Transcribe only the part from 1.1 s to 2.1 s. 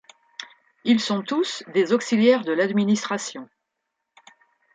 tous des